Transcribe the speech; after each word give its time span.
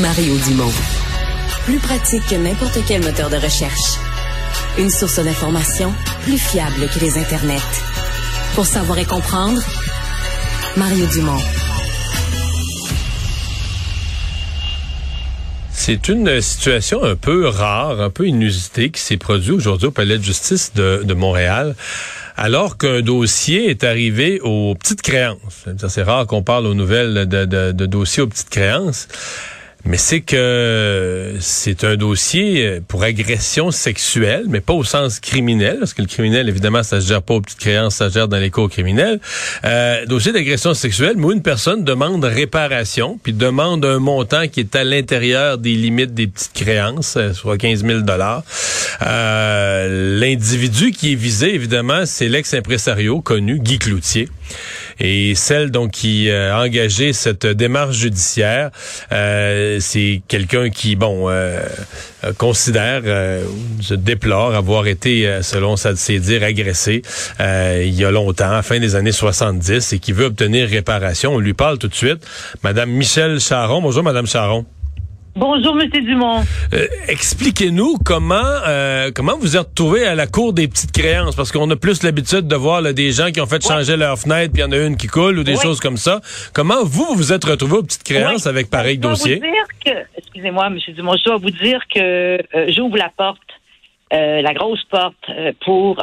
Mario 0.00 0.36
Dumont. 0.38 0.72
Plus 1.66 1.78
pratique 1.78 2.26
que 2.26 2.34
n'importe 2.34 2.78
quel 2.86 3.02
moteur 3.02 3.30
de 3.30 3.36
recherche. 3.36 3.98
Une 4.76 4.90
source 4.90 5.20
d'information 5.20 5.92
plus 6.22 6.38
fiable 6.38 6.88
que 6.92 6.98
les 6.98 7.16
internets. 7.16 7.62
Pour 8.56 8.66
savoir 8.66 8.98
et 8.98 9.04
comprendre, 9.04 9.62
Mario 10.76 11.06
Dumont. 11.06 11.38
C'est 15.70 16.08
une 16.08 16.40
situation 16.40 17.04
un 17.04 17.14
peu 17.14 17.46
rare, 17.46 18.00
un 18.00 18.10
peu 18.10 18.26
inusitée 18.26 18.90
qui 18.90 19.00
s'est 19.00 19.16
produite 19.16 19.52
aujourd'hui 19.52 19.88
au 19.88 19.92
Palais 19.92 20.18
de 20.18 20.24
justice 20.24 20.72
de, 20.74 21.02
de 21.04 21.14
Montréal, 21.14 21.76
alors 22.36 22.78
qu'un 22.78 23.00
dossier 23.00 23.70
est 23.70 23.84
arrivé 23.84 24.40
aux 24.40 24.74
petites 24.74 25.02
créances. 25.02 25.66
C'est 25.88 26.02
rare 26.02 26.26
qu'on 26.26 26.42
parle 26.42 26.66
aux 26.66 26.74
nouvelles 26.74 27.28
de, 27.28 27.44
de, 27.44 27.70
de 27.70 27.86
dossiers 27.86 28.24
aux 28.24 28.26
petites 28.26 28.50
créances. 28.50 29.06
Mais 29.86 29.98
c'est 29.98 30.20
que 30.20 31.34
c'est 31.40 31.84
un 31.84 31.96
dossier 31.96 32.80
pour 32.88 33.02
agression 33.02 33.70
sexuelle, 33.70 34.44
mais 34.48 34.60
pas 34.60 34.72
au 34.72 34.84
sens 34.84 35.20
criminel, 35.20 35.78
parce 35.80 35.92
que 35.92 36.02
le 36.02 36.08
criminel, 36.08 36.48
évidemment, 36.48 36.82
ça 36.82 37.00
se 37.00 37.08
gère 37.08 37.22
pas 37.22 37.34
aux 37.34 37.40
petites 37.40 37.58
créances, 37.58 37.96
ça 37.96 38.08
se 38.08 38.14
gère 38.14 38.28
dans 38.28 38.38
les 38.38 38.50
cours 38.50 38.70
criminels. 38.70 39.20
Euh, 39.64 40.06
dossier 40.06 40.32
d'agression 40.32 40.74
sexuelle, 40.74 41.16
où 41.18 41.32
une 41.32 41.42
personne 41.42 41.84
demande 41.84 42.24
réparation, 42.24 43.18
puis 43.22 43.32
demande 43.32 43.84
un 43.84 43.98
montant 43.98 44.48
qui 44.48 44.60
est 44.60 44.74
à 44.74 44.84
l'intérieur 44.84 45.58
des 45.58 45.74
limites 45.74 46.14
des 46.14 46.26
petites 46.26 46.52
créances, 46.54 47.16
euh, 47.16 47.32
soit 47.32 47.58
15 47.58 47.84
000 47.84 48.00
dollars. 48.00 48.42
Euh, 49.02 50.18
L'individu 50.18 50.92
qui 50.92 51.12
est 51.12 51.16
visé, 51.16 51.54
évidemment, 51.54 52.06
c'est 52.06 52.28
l'ex-impresario 52.28 53.20
connu, 53.20 53.58
Guy 53.58 53.78
Cloutier. 53.78 54.28
Et 55.00 55.34
celle 55.34 55.70
donc 55.70 55.92
qui 55.92 56.30
a 56.30 56.60
engagé 56.60 57.12
cette 57.12 57.46
démarche 57.46 57.96
judiciaire, 57.96 58.70
euh, 59.12 59.78
c'est 59.80 60.22
quelqu'un 60.28 60.70
qui, 60.70 60.96
bon, 60.96 61.28
euh, 61.28 61.60
considère, 62.38 63.02
euh, 63.04 63.44
se 63.80 63.94
déplore 63.94 64.54
avoir 64.54 64.86
été, 64.86 65.40
selon 65.42 65.76
ses 65.76 66.18
dires, 66.18 66.42
agressé 66.42 67.02
il 67.40 67.94
y 67.94 68.04
a 68.04 68.10
longtemps, 68.10 68.52
à 68.52 68.62
fin 68.62 68.78
des 68.78 68.94
années 68.94 69.12
70, 69.12 69.92
et 69.92 69.98
qui 69.98 70.12
veut 70.12 70.26
obtenir 70.26 70.68
réparation. 70.68 71.34
On 71.34 71.38
lui 71.38 71.54
parle 71.54 71.78
tout 71.78 71.88
de 71.88 71.94
suite. 71.94 72.26
Madame 72.62 72.90
Michel 72.90 73.40
Charon. 73.40 73.82
Bonjour, 73.82 74.02
Madame 74.02 74.26
Charon. 74.26 74.64
Bonjour, 75.36 75.74
Monsieur 75.74 76.00
Dumont. 76.02 76.44
Euh, 76.72 76.86
Expliquez-nous 77.08 77.96
comment 78.04 78.36
euh, 78.68 79.10
comment 79.12 79.36
vous 79.36 79.56
êtes 79.56 79.66
retrouvé 79.66 80.06
à 80.06 80.14
la 80.14 80.28
cour 80.28 80.52
des 80.52 80.68
petites 80.68 80.92
créances, 80.92 81.34
parce 81.34 81.50
qu'on 81.50 81.68
a 81.70 81.76
plus 81.76 82.04
l'habitude 82.04 82.46
de 82.46 82.54
voir 82.54 82.80
là, 82.80 82.92
des 82.92 83.10
gens 83.10 83.32
qui 83.32 83.40
ont 83.40 83.46
fait 83.46 83.60
changer 83.60 83.96
leur 83.96 84.16
fenêtre, 84.16 84.52
puis 84.52 84.62
il 84.62 84.64
y 84.64 84.68
en 84.68 84.70
a 84.70 84.86
une 84.86 84.96
qui 84.96 85.08
coule 85.08 85.40
ou 85.40 85.42
des 85.42 85.56
choses 85.56 85.80
comme 85.80 85.96
ça. 85.96 86.20
Comment 86.52 86.84
vous 86.84 87.14
vous 87.16 87.32
êtes 87.32 87.44
retrouvé 87.44 87.78
aux 87.78 87.82
petites 87.82 88.04
créances 88.04 88.46
avec 88.46 88.70
pareil 88.70 88.96
dossier? 88.96 89.34
Je 89.34 89.40
dois 89.40 89.48
vous 89.48 89.54
dire 89.54 89.66
que, 89.84 90.18
excusez-moi, 90.18 90.70
Monsieur 90.70 90.92
Dumont, 90.92 91.16
je 91.16 91.24
dois 91.24 91.38
vous 91.38 91.50
dire 91.50 91.80
que 91.92 91.98
euh, 92.00 92.66
j'ouvre 92.68 92.96
la 92.96 93.10
porte, 93.16 93.40
euh, 94.12 94.40
la 94.40 94.54
grosse 94.54 94.84
porte, 94.84 95.16
euh, 95.30 95.52
pour 95.64 95.96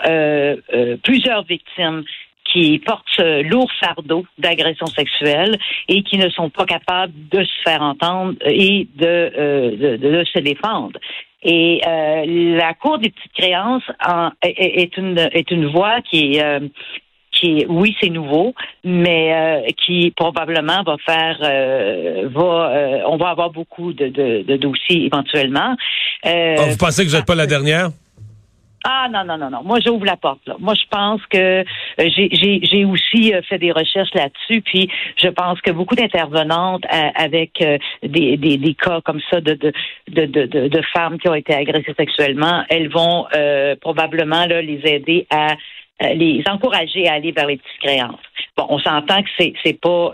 plusieurs 1.04 1.44
victimes 1.44 2.04
qui 2.52 2.80
portent 2.80 3.06
ce 3.16 3.44
lourd 3.44 3.72
fardeau 3.80 4.26
d'agression 4.38 4.88
sexuelle 4.88 5.58
et 5.88 6.04
qui 6.04 6.18
ne 6.18 6.30
sont 6.30 6.50
pas 6.50 6.66
capables 6.66 7.14
de 7.32 7.44
se 7.44 7.62
faire 7.64 7.82
entendre 7.82 8.36
et 8.46 8.88
de, 8.96 9.06
euh, 9.06 9.72
de, 9.78 9.98
de 9.98 10.24
se 10.26 10.40
défendre. 10.40 11.00
Et 11.44 11.82
euh, 11.88 12.58
la 12.58 12.74
Cour 12.74 13.00
des 13.00 13.10
petites 13.10 13.34
créances 13.34 13.90
en, 14.06 14.30
est, 14.44 14.96
une, 14.98 15.18
est 15.18 15.50
une 15.52 15.68
voie 15.68 16.02
qui 16.02 16.36
est... 16.36 16.44
Euh, 16.44 16.60
qui 17.34 17.60
est, 17.60 17.66
oui, 17.70 17.96
c'est 18.00 18.10
nouveau, 18.10 18.54
mais 18.84 19.34
euh, 19.34 19.62
qui 19.84 20.12
probablement 20.12 20.84
va 20.84 20.98
faire, 21.06 21.38
euh, 21.42 22.28
va, 22.30 22.72
euh, 22.76 23.00
on 23.08 23.16
va 23.16 23.30
avoir 23.30 23.52
beaucoup 23.52 23.94
de, 23.94 24.10
de, 24.10 24.44
de 24.44 24.58
dossiers 24.58 25.06
éventuellement. 25.06 25.76
Oh, 26.26 26.30
vous 26.70 26.78
pensez 26.78 27.04
que 27.04 27.10
vous 27.10 27.16
n'êtes 27.16 27.26
pas 27.26 27.36
la 27.36 27.48
dernière? 27.48 27.88
Ah 28.84 29.08
non, 29.12 29.24
non, 29.24 29.38
non, 29.38 29.50
non. 29.50 29.64
Moi, 29.64 29.80
j'ouvre 29.86 30.06
la 30.06 30.18
porte. 30.18 30.42
Là. 30.48 30.56
Moi, 30.60 30.74
je 30.74 30.88
pense 30.90 31.22
que 31.28 31.38
euh, 31.38 31.64
j'ai 31.98 32.86
aussi 32.86 33.34
euh, 33.34 33.42
fait 33.44 33.60
des 33.60 33.72
recherches 33.72 34.14
là-dessus, 34.14 34.62
puis 34.62 34.90
je 35.18 35.28
pense 35.28 35.62
que 35.62 35.72
beaucoup 35.72 35.96
d'intervenantes 35.96 36.86
euh, 36.86 37.10
avec 37.16 37.64
des, 38.04 38.38
des, 38.38 38.58
des, 38.58 38.74
cas 38.74 39.02
comme 39.02 39.22
ça 39.30 39.40
de, 39.42 39.54
de, 39.54 39.72
de, 40.10 40.26
de, 40.26 40.68
de 40.68 40.82
femmes 40.94 41.20
qui 41.20 41.30
ont 41.30 41.36
été 41.36 41.54
agressées 41.54 41.94
sexuellement, 41.96 42.64
elles 42.70 42.90
vont 42.90 43.26
probablement 43.82 44.46
là, 44.46 44.62
les 44.62 44.82
aider 44.86 45.28
à 45.30 45.56
les 46.16 46.44
encourager 46.50 47.08
à 47.08 47.14
aller 47.14 47.32
vers 47.32 47.46
les 47.46 47.58
petites 47.58 47.82
créances. 47.82 48.20
Bon, 48.58 48.66
on 48.70 48.80
s'entend 48.80 49.22
que 49.22 49.30
c'est 49.38 49.54
c'est 49.64 49.80
pas 49.80 50.12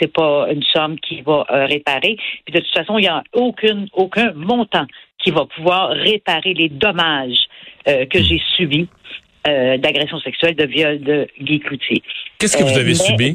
c'est 0.00 0.12
pas 0.12 0.48
une 0.50 0.62
somme 0.62 0.98
qui 1.00 1.22
va 1.22 1.44
réparer. 1.48 2.16
Puis 2.44 2.52
de 2.52 2.60
toute 2.60 2.74
façon, 2.74 2.98
il 2.98 3.02
n'y 3.02 3.08
a 3.08 3.22
aucune 3.32 3.88
aucun 3.94 4.32
montant 4.34 4.86
qui 5.26 5.32
va 5.32 5.44
pouvoir 5.44 5.88
réparer 5.90 6.54
les 6.54 6.68
dommages 6.68 7.48
euh, 7.88 8.06
que 8.06 8.22
j'ai 8.22 8.40
subis 8.56 8.88
euh, 9.48 9.76
d'agression 9.76 10.20
sexuelle, 10.20 10.54
de 10.54 10.64
viol 10.64 11.00
de 11.00 11.26
Guy 11.40 11.58
Cloutier. 11.58 12.00
Qu'est-ce 12.38 12.56
que 12.56 12.62
vous 12.62 12.78
avez 12.78 12.94
subi? 12.94 13.34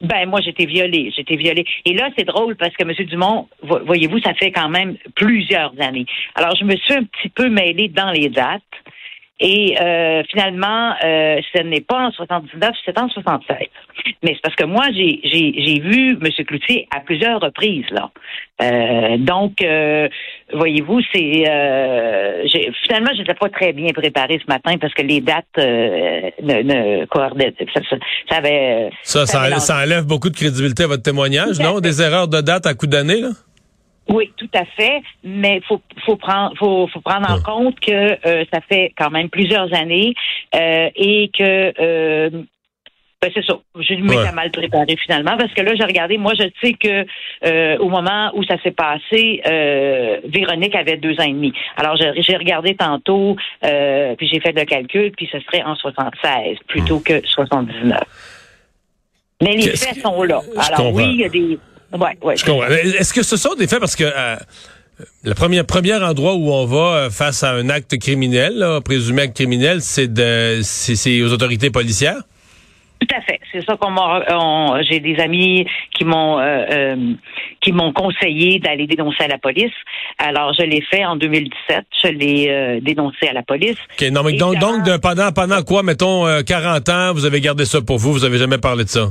ben 0.00 0.28
moi 0.28 0.40
j'étais 0.40 0.66
violée, 0.66 1.12
j'étais 1.16 1.36
violée. 1.36 1.64
Et 1.84 1.94
là 1.94 2.10
c'est 2.16 2.24
drôle 2.24 2.54
parce 2.56 2.74
que 2.76 2.84
Monsieur 2.84 3.06
Dumont, 3.06 3.48
voyez-vous, 3.62 4.20
ça 4.20 4.34
fait 4.34 4.52
quand 4.52 4.68
même 4.68 4.96
plusieurs 5.16 5.72
années. 5.80 6.06
Alors 6.36 6.54
je 6.54 6.64
me 6.64 6.76
suis 6.76 6.94
un 6.94 7.04
petit 7.04 7.28
peu 7.28 7.48
mêlée 7.48 7.88
dans 7.88 8.10
les 8.10 8.28
dates. 8.28 8.62
Et 9.40 9.76
euh, 9.80 10.22
finalement, 10.30 10.94
euh, 11.04 11.40
ce 11.52 11.62
n'est 11.62 11.80
pas 11.80 12.06
en 12.06 12.12
79, 12.12 12.70
c'est 12.84 12.98
en 12.98 13.08
76. 13.08 13.56
Mais 14.22 14.34
c'est 14.34 14.40
parce 14.42 14.54
que 14.54 14.64
moi, 14.64 14.84
j'ai, 14.92 15.20
j'ai, 15.24 15.52
j'ai 15.56 15.80
vu 15.80 16.12
M. 16.12 16.44
Cloutier 16.46 16.86
à 16.94 17.00
plusieurs 17.00 17.40
reprises. 17.40 17.86
là. 17.90 18.10
Euh, 18.62 19.16
donc, 19.18 19.54
euh, 19.62 20.08
voyez-vous, 20.52 21.00
c'est 21.12 21.44
euh, 21.48 22.42
j'ai, 22.46 22.70
finalement, 22.84 23.10
je 23.12 23.22
n'étais 23.22 23.34
pas 23.34 23.48
très 23.48 23.72
bien 23.72 23.92
préparée 23.92 24.40
ce 24.40 24.48
matin 24.48 24.76
parce 24.80 24.94
que 24.94 25.02
les 25.02 25.20
dates 25.20 25.46
euh, 25.58 26.30
ne, 26.40 26.62
ne 26.62 27.04
coordonnaient. 27.06 27.54
Ça, 27.74 27.80
ça, 27.90 27.96
ça, 28.30 28.36
avait, 28.36 28.90
ça, 29.02 29.26
ça, 29.26 29.58
ça, 29.58 29.82
enlève 29.82 30.06
beaucoup 30.06 30.30
de 30.30 30.36
crédibilité 30.36 30.84
à 30.84 30.86
votre 30.86 31.02
témoignage, 31.02 31.58
non? 31.58 31.80
Des 31.80 32.00
erreurs 32.00 32.28
de 32.28 32.40
date 32.40 32.66
à 32.66 32.74
coup 32.74 32.86
d'année, 32.86 33.20
là? 33.20 33.30
Oui, 34.08 34.32
tout 34.36 34.50
à 34.54 34.64
fait, 34.64 35.02
mais 35.22 35.60
faut 35.66 35.80
faut 36.04 36.16
prendre 36.16 36.54
faut, 36.58 36.86
faut 36.88 37.00
prendre 37.00 37.30
en 37.30 37.40
compte 37.40 37.80
que 37.80 38.18
euh, 38.26 38.44
ça 38.52 38.60
fait 38.68 38.92
quand 38.98 39.10
même 39.10 39.30
plusieurs 39.30 39.72
années 39.72 40.14
euh, 40.54 40.90
et 40.94 41.30
que 41.36 41.72
euh, 41.80 42.30
ben 43.24 43.30
c'est 43.34 43.44
ça. 43.46 43.58
J'ai 43.80 43.96
dû 43.96 44.06
ouais. 44.06 44.32
mal 44.32 44.50
préparé 44.50 44.96
finalement 45.02 45.38
parce 45.38 45.52
que 45.54 45.62
là 45.62 45.74
j'ai 45.74 45.84
regardé. 45.84 46.18
Moi, 46.18 46.34
je 46.38 46.44
sais 46.62 46.74
que 46.74 47.06
euh, 47.46 47.78
au 47.78 47.88
moment 47.88 48.30
où 48.34 48.44
ça 48.44 48.60
s'est 48.62 48.72
passé, 48.72 49.40
euh, 49.46 50.20
Véronique 50.24 50.74
avait 50.74 50.98
deux 50.98 51.18
ans 51.18 51.24
et 51.24 51.32
demi. 51.32 51.54
Alors 51.78 51.96
j'ai 51.96 52.36
regardé 52.36 52.74
tantôt, 52.74 53.36
euh, 53.64 54.14
puis 54.16 54.28
j'ai 54.30 54.40
fait 54.40 54.52
le 54.52 54.66
calcul, 54.66 55.12
puis 55.12 55.26
ce 55.32 55.40
serait 55.40 55.62
en 55.62 55.74
76 55.74 56.58
plutôt 56.68 57.00
que 57.00 57.26
79. 57.26 58.00
Mais 59.42 59.56
les 59.56 59.68
faits 59.68 60.00
sont 60.00 60.22
là. 60.22 60.42
Alors 60.70 60.92
oui, 60.92 61.04
il 61.14 61.20
y 61.20 61.24
a 61.24 61.30
des 61.30 61.58
Ouais, 61.94 62.16
ouais. 62.22 62.36
Je 62.36 62.44
comprends. 62.44 62.66
Est-ce 62.68 63.12
que 63.12 63.22
ce 63.22 63.36
sont 63.36 63.54
des 63.54 63.66
faits? 63.66 63.80
Parce 63.80 63.96
que 63.96 64.04
euh, 64.04 64.36
le 65.22 65.34
premier, 65.34 65.62
premier 65.62 65.94
endroit 65.94 66.34
où 66.34 66.52
on 66.52 66.66
va 66.66 67.08
face 67.10 67.42
à 67.42 67.52
un 67.52 67.68
acte 67.68 67.98
criminel, 67.98 68.58
là, 68.58 68.80
présumé 68.80 69.22
acte 69.22 69.36
criminel, 69.36 69.80
c'est 69.80 70.12
de 70.12 70.60
c'est 70.62 71.22
aux 71.22 71.32
autorités 71.32 71.70
policières? 71.70 72.22
Tout 73.00 73.16
à 73.16 73.20
fait. 73.22 73.40
C'est 73.52 73.64
ça 73.64 73.76
qu'on 73.76 73.90
m'a. 73.90 74.82
J'ai 74.82 75.00
des 75.00 75.16
amis 75.20 75.66
qui 75.94 76.04
m'ont 76.04 76.38
euh, 76.38 76.64
euh, 76.70 77.14
qui 77.60 77.72
m'ont 77.72 77.92
conseillé 77.92 78.58
d'aller 78.60 78.86
dénoncer 78.86 79.24
à 79.24 79.28
la 79.28 79.38
police. 79.38 79.72
Alors 80.18 80.54
je 80.58 80.64
l'ai 80.64 80.80
fait 80.80 81.04
en 81.04 81.16
2017. 81.16 81.84
Je 82.02 82.08
l'ai 82.08 82.48
euh, 82.48 82.80
dénoncé 82.80 83.28
à 83.28 83.32
la 83.32 83.42
police. 83.42 83.76
Ok. 83.92 84.08
Non, 84.10 84.22
mais 84.22 84.34
donc, 84.34 84.58
donc 84.58 84.84
de, 84.84 84.96
pendant 84.96 85.32
pendant 85.32 85.62
quoi, 85.62 85.82
mettons 85.82 86.24
40 86.42 86.88
ans, 86.88 87.12
vous 87.12 87.26
avez 87.26 87.40
gardé 87.40 87.64
ça 87.64 87.80
pour 87.80 87.98
vous. 87.98 88.12
Vous 88.12 88.24
avez 88.24 88.38
jamais 88.38 88.58
parlé 88.58 88.84
de 88.84 88.88
ça? 88.88 89.06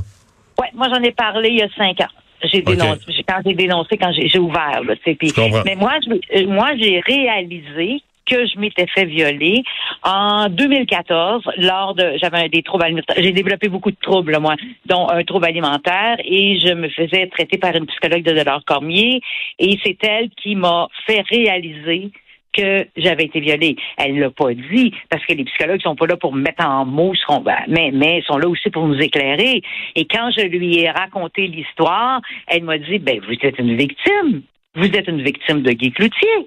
Ouais, 0.60 0.68
moi 0.74 0.88
j'en 0.92 1.02
ai 1.02 1.12
parlé 1.12 1.50
il 1.50 1.58
y 1.58 1.62
a 1.62 1.68
cinq 1.76 2.00
ans. 2.00 2.12
J'ai 2.42 2.62
dénoncé 2.62 3.24
quand 3.26 3.40
j'ai 3.44 3.54
dénoncé 3.54 3.96
quand 3.96 4.12
j'ai 4.12 4.38
ouvert 4.38 4.82
là, 4.84 4.94
pis, 5.04 5.32
mais 5.64 5.76
moi 5.76 5.92
je, 6.04 6.44
moi 6.46 6.70
j'ai 6.76 7.00
réalisé 7.00 8.02
que 8.26 8.46
je 8.46 8.58
m'étais 8.58 8.86
fait 8.86 9.04
violer 9.04 9.62
en 10.02 10.48
2014 10.48 11.42
lors 11.58 11.94
de 11.94 12.16
j'avais 12.20 12.48
des 12.48 12.62
troubles 12.62 12.84
alimentaires. 12.84 13.16
J'ai 13.18 13.32
développé 13.32 13.68
beaucoup 13.68 13.90
de 13.90 13.96
troubles 14.00 14.38
moi, 14.40 14.56
dont 14.86 15.08
un 15.08 15.22
trouble 15.24 15.46
alimentaire 15.46 16.16
et 16.24 16.58
je 16.58 16.74
me 16.74 16.88
faisais 16.88 17.26
traiter 17.28 17.58
par 17.58 17.74
une 17.74 17.86
psychologue 17.86 18.22
de 18.22 18.32
Delors 18.32 18.64
Cormier 18.64 19.20
et 19.58 19.78
c'est 19.84 20.02
elle 20.04 20.30
qui 20.30 20.54
m'a 20.54 20.88
fait 21.06 21.22
réaliser 21.28 22.10
que 22.56 22.86
j'avais 22.96 23.24
été 23.24 23.40
violée. 23.40 23.76
Elle 23.96 24.18
l'a 24.18 24.30
pas 24.30 24.54
dit 24.54 24.92
parce 25.10 25.24
que 25.26 25.34
les 25.34 25.44
psychologues 25.44 25.82
sont 25.82 25.96
pas 25.96 26.06
là 26.06 26.16
pour 26.16 26.32
me 26.32 26.42
mettre 26.42 26.64
en 26.64 26.84
mots, 26.84 27.14
ben, 27.44 27.56
mais 27.68 27.90
mais 27.92 28.22
sont 28.26 28.38
là 28.38 28.48
aussi 28.48 28.70
pour 28.70 28.86
nous 28.86 28.98
éclairer. 28.98 29.62
Et 29.96 30.06
quand 30.06 30.30
je 30.36 30.46
lui 30.46 30.78
ai 30.78 30.90
raconté 30.90 31.46
l'histoire, 31.46 32.20
elle 32.46 32.64
m'a 32.64 32.78
dit 32.78 32.98
ben 32.98 33.20
vous 33.26 33.34
êtes 33.42 33.58
une 33.58 33.76
victime. 33.76 34.42
Vous 34.76 34.86
êtes 34.86 35.08
une 35.08 35.22
victime 35.22 35.62
de 35.62 35.72
Guy 35.72 35.92
Cloutier. 35.92 36.46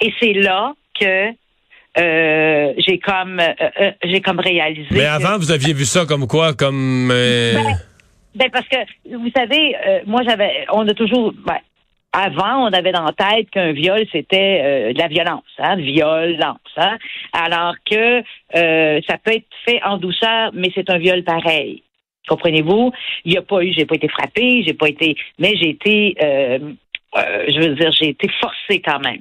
Et 0.00 0.12
c'est 0.20 0.32
là 0.32 0.72
que 0.98 1.32
euh, 1.98 2.72
j'ai 2.78 2.98
comme 2.98 3.38
euh, 3.38 3.52
euh, 3.80 3.90
j'ai 4.04 4.20
comme 4.20 4.40
réalisé. 4.40 4.88
Mais 4.92 5.04
avant, 5.04 5.36
vous 5.36 5.52
aviez 5.52 5.74
vu 5.74 5.84
ça 5.84 6.06
comme 6.06 6.26
quoi, 6.26 6.54
comme. 6.54 7.08
Ben, 7.08 7.76
ben, 8.34 8.50
parce 8.50 8.66
que 8.66 8.76
vous 9.14 9.30
savez, 9.36 9.76
moi 10.06 10.22
j'avais, 10.26 10.64
on 10.72 10.88
a 10.88 10.94
toujours, 10.94 11.34
ben, 11.46 11.58
avant, 12.12 12.68
on 12.68 12.72
avait 12.72 12.92
dans 12.92 13.04
la 13.04 13.12
tête 13.12 13.50
qu'un 13.50 13.72
viol, 13.72 14.04
c'était 14.12 14.92
de 14.92 14.98
la 14.98 15.08
violence, 15.08 15.44
hein, 15.58 15.76
violence. 15.76 16.58
Hein, 16.76 16.98
alors 17.32 17.74
que 17.90 18.22
ça 18.54 19.18
peut 19.18 19.32
être 19.32 19.46
fait 19.64 19.82
en 19.82 19.96
douceur, 19.98 20.50
mais 20.52 20.70
c'est 20.74 20.90
un 20.90 20.98
viol 20.98 21.24
pareil. 21.24 21.82
Comprenez-vous? 22.28 22.92
Il 23.24 23.32
n'y 23.32 23.38
a 23.38 23.42
pas 23.42 23.62
eu, 23.62 23.72
j'ai 23.72 23.86
pas 23.86 23.96
été 23.96 24.08
frappée, 24.08 24.62
j'ai 24.64 24.74
pas 24.74 24.88
été, 24.88 25.16
mais 25.38 25.56
j'ai 25.56 25.70
été, 25.70 26.14
je 26.20 27.60
veux 27.60 27.74
dire, 27.74 27.90
j'ai 27.92 28.10
été 28.10 28.28
forcée 28.40 28.80
quand 28.80 29.00
même. 29.00 29.20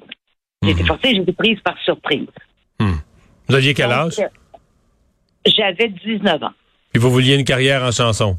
J'ai 0.64 0.72
été 0.72 0.82
mhm. 0.82 0.88
forcée, 0.88 1.16
j'ai 1.16 1.22
été 1.22 1.34
prise 1.34 1.60
par 1.62 1.76
surprise. 1.84 2.28
Hmm. 2.80 2.98
Vous 3.48 3.56
aviez 3.56 3.74
quel 3.74 3.92
âge? 3.92 4.16
J'avais 5.46 5.88
19 5.88 6.44
ans. 6.44 6.54
Et 6.94 7.00
vous 7.00 7.10
vouliez 7.10 7.36
une 7.36 7.46
carrière 7.46 7.84
en 7.84 7.92
chanson? 7.92 8.38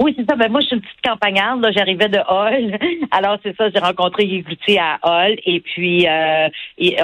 Oui, 0.00 0.14
c'est 0.16 0.28
ça. 0.28 0.36
Ben, 0.36 0.50
moi, 0.50 0.60
je 0.60 0.66
suis 0.66 0.76
une 0.76 0.82
petite 0.82 1.02
campagnarde. 1.04 1.66
J'arrivais 1.76 2.08
de 2.08 2.18
Hall. 2.28 2.78
Alors, 3.10 3.38
c'est 3.42 3.56
ça, 3.56 3.68
j'ai 3.74 3.80
rencontré 3.80 4.42
Cloutier 4.42 4.78
à 4.78 4.98
Hall. 5.02 5.36
Et 5.44 5.60
puis, 5.60 6.06
euh, 6.06 6.48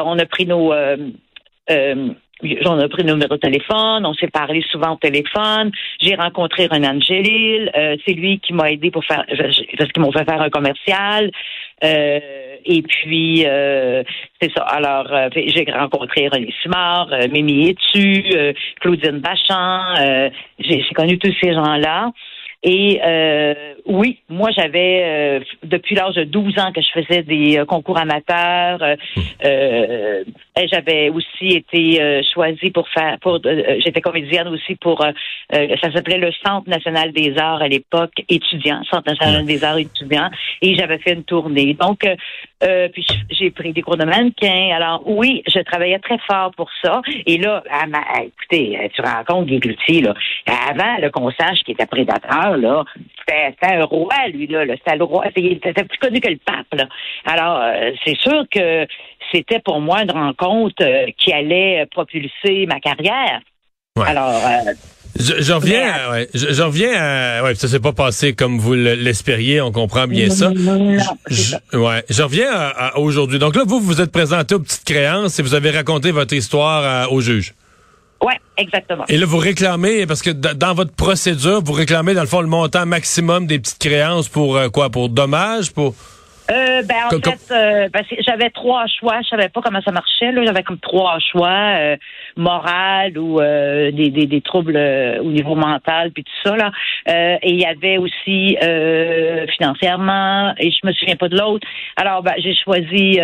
on 0.05 0.19
a 0.19 0.27
pris 0.27 0.47
nos... 0.47 0.73
Euh, 0.73 0.97
euh, 1.71 2.15
on 2.67 2.79
a 2.79 2.89
pris 2.89 3.05
nos 3.05 3.15
numéros 3.15 3.37
de 3.37 3.41
téléphone, 3.41 4.05
on 4.05 4.15
s'est 4.15 4.29
parlé 4.29 4.63
souvent 4.71 4.95
au 4.95 4.97
téléphone. 4.97 5.71
J'ai 6.01 6.15
rencontré 6.15 6.67
Renan 6.67 7.01
Gélil, 7.01 7.71
euh, 7.77 7.97
c'est 8.05 8.13
lui 8.13 8.39
qui 8.41 8.53
m'a 8.53 8.71
aidé 8.71 8.91
pour 8.91 9.05
faire 9.05 9.25
parce 9.79 9.93
qu'ils 9.93 10.03
m'ont 10.03 10.13
fait 10.13 10.25
faire 10.25 10.43
un 10.43 10.51
commercial. 10.51 11.31
Euh, 11.83 12.21
et 12.67 12.83
puis, 12.83 13.45
euh, 13.47 14.03
c'est 14.41 14.51
ça. 14.53 14.63
Alors, 14.63 15.07
j'ai 15.35 15.67
rencontré 15.71 16.29
René 16.29 16.53
Simard, 16.63 17.09
Mimi 17.31 17.71
Etu, 17.71 18.25
Claudine 18.81 19.21
Bachand. 19.21 20.31
j'ai 20.59 20.83
connu 20.95 21.19
tous 21.19 21.35
ces 21.43 21.53
gens-là. 21.53 22.11
Et 22.67 23.74
oui, 23.87 24.21
moi 24.31 24.51
j'avais 24.51 25.03
euh, 25.05 25.41
depuis 25.63 25.95
l'âge 25.95 26.15
de 26.15 26.25
12 26.25 26.59
ans 26.59 26.73
que 26.73 26.81
je 26.81 26.89
faisais 27.03 27.23
des 27.23 27.59
euh, 27.59 27.67
concours 27.67 27.99
amateurs. 27.99 28.81
Euh, 29.45 30.25
j'avais 30.73 31.11
aussi 31.11 31.49
été 31.49 32.23
choisie 32.33 32.71
pour 32.71 32.89
faire 32.89 33.19
pour 33.21 33.41
j'étais 33.43 34.01
comédienne 34.01 34.49
aussi 34.49 34.77
pour 34.77 35.05
ça 35.51 35.93
s'appelait 35.93 36.19
le 36.19 36.31
Centre 36.45 36.69
national 36.69 37.13
des 37.13 37.37
arts 37.37 37.61
à 37.61 37.69
l'époque 37.69 38.13
étudiant, 38.29 38.83
Centre 38.85 39.11
national 39.11 39.45
des 39.45 39.65
arts 39.65 39.79
étudiants 39.79 40.31
et 40.63 40.77
j'avais 40.77 40.99
fait 40.99 41.13
une 41.13 41.25
tournée. 41.25 41.75
Donc 41.75 42.07
puis 42.93 43.07
j'ai 43.31 43.51
pris 43.51 43.73
des 43.73 43.83
cours 43.83 43.97
de 43.97 44.05
mannequin. 44.05 44.71
Alors 44.75 45.03
oui, 45.07 45.43
je 45.49 45.59
travaillais 45.61 45.99
très 45.99 46.19
fort 46.19 46.53
pour 46.57 46.71
ça 46.83 47.03
et 47.27 47.37
là 47.37 47.63
écoutez, 48.23 48.91
tu 48.95 49.03
rencontres 49.03 49.47
Guy 49.47 49.61
Cloutier 49.61 50.03
là, 50.03 50.15
avant 50.71 50.97
le 51.01 51.11
qu'on 51.11 51.31
sache 51.33 51.61
qu'il 51.65 51.75
était 51.75 51.87
prédateur 51.87 52.57
là, 52.57 52.85
c'était 53.27 53.75
un 53.75 53.85
roi, 53.85 54.29
lui, 54.33 54.47
là. 54.47 54.65
C'était 54.77 54.97
le 54.97 55.05
roi. 55.05 55.25
C'était 55.35 55.85
plus 55.85 55.99
connu 55.99 56.21
que 56.21 56.29
le 56.29 56.39
pape, 56.45 56.67
là. 56.73 56.87
Alors, 57.25 57.61
euh, 57.63 57.91
c'est 58.05 58.17
sûr 58.17 58.45
que 58.51 58.87
c'était 59.33 59.61
pour 59.61 59.81
moi 59.81 60.03
une 60.03 60.11
rencontre 60.11 60.83
euh, 60.83 61.07
qui 61.19 61.33
allait 61.33 61.87
propulser 61.91 62.67
ma 62.67 62.81
carrière. 62.81 63.41
Alors. 63.97 64.31
Euh, 64.31 64.73
je, 65.17 65.53
reviens, 65.53 65.93
à, 65.93 66.11
ouais, 66.11 66.29
je, 66.35 66.61
reviens 66.61 66.93
à, 66.93 67.45
ouais, 67.45 67.55
ça 67.55 67.69
s'est 67.69 67.79
pas 67.79 67.93
passé 67.93 68.35
comme 68.35 68.59
vous 68.59 68.75
l'espériez, 68.75 69.61
on 69.61 69.71
comprend 69.71 70.09
bien 70.09 70.29
ça. 70.29 70.51
je, 71.29 71.77
ouais, 71.77 72.03
je 72.11 72.23
reviens 72.23 72.51
à, 72.53 72.99
aujourd'hui. 72.99 73.39
Donc 73.39 73.55
là, 73.55 73.63
vous 73.65 73.79
vous 73.79 74.01
êtes 74.01 74.11
présenté 74.11 74.57
aux 74.57 74.61
petites 74.61 74.85
créances 74.85 75.39
et 75.39 75.43
vous 75.43 75.55
avez 75.55 75.71
raconté 75.71 76.11
votre 76.11 76.35
histoire 76.35 77.13
au 77.13 77.21
juge. 77.21 77.55
Oui, 78.23 78.33
exactement. 78.57 79.05
Et 79.09 79.17
là, 79.17 79.27
vous 79.27 79.39
réclamez, 79.39 80.07
parce 80.07 80.23
que 80.23 80.31
dans 80.31 80.75
votre 80.75 80.95
procédure, 80.95 81.63
vous 81.63 81.73
réclamez, 81.73 82.15
dans 82.15 82.23
le 82.23 82.27
fond, 82.27 82.41
le 82.41 82.47
montant 82.47 82.87
maximum 82.87 83.47
des 83.47 83.59
petites 83.59 83.81
créances 83.81 84.29
pour 84.29 84.57
euh, 84.57 84.69
quoi? 84.69 84.91
Pour 84.91 85.09
dommages? 85.09 85.73
Pour? 85.73 85.95
Euh, 86.51 86.83
ben, 86.83 87.07
en 87.07 87.11
fait, 87.11 87.51
euh, 87.53 87.89
j'avais 88.21 88.51
trois 88.51 88.85
choix. 88.87 89.21
Je 89.23 89.29
savais 89.29 89.49
pas 89.49 89.63
comment 89.63 89.81
ça 89.81 89.93
marchait. 89.93 90.31
Là, 90.31 90.45
j'avais 90.45 90.63
comme 90.63 90.79
trois 90.79 91.19
choix 91.19 91.77
euh, 91.79 91.97
moral 92.37 93.17
ou 93.17 93.41
euh, 93.41 93.91
des, 93.91 94.11
des, 94.11 94.27
des, 94.27 94.41
troubles 94.43 94.77
au 95.21 95.31
niveau 95.31 95.55
mental 95.55 96.11
puis 96.11 96.23
tout 96.23 96.49
ça 96.49 96.57
là. 96.57 96.71
et 97.07 97.51
il 97.51 97.59
y 97.59 97.65
avait 97.65 97.97
aussi 97.97 98.57
financièrement 99.57 100.55
et 100.59 100.71
je 100.71 100.87
me 100.87 100.93
souviens 100.93 101.17
pas 101.17 101.29
de 101.29 101.39
l'autre. 101.39 101.67
Alors, 101.97 102.23
ben, 102.23 102.35
j'ai 102.39 102.55
choisi 102.55 103.19